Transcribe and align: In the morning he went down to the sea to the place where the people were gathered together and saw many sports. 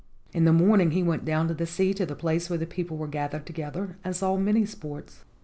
In 0.33 0.45
the 0.45 0.51
morning 0.51 0.89
he 0.89 1.03
went 1.03 1.25
down 1.25 1.47
to 1.47 1.53
the 1.53 1.67
sea 1.67 1.93
to 1.93 2.07
the 2.07 2.15
place 2.15 2.49
where 2.49 2.57
the 2.57 2.65
people 2.65 2.97
were 2.97 3.05
gathered 3.07 3.45
together 3.45 3.97
and 4.03 4.15
saw 4.15 4.35
many 4.35 4.65
sports. 4.65 5.25